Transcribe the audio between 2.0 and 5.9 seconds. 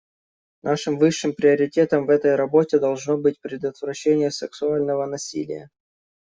в этой работе должно быть предотвращение сексуального насилия.